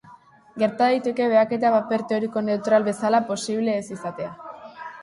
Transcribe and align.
Gerta 0.61 0.87
daiteke 0.91 1.27
behaketa 1.33 1.71
paper 1.75 2.05
teoriko 2.13 2.45
neutral 2.49 2.89
bezala 2.89 3.25
posible 3.33 3.79
ez 3.85 3.87
izatea. 3.99 4.35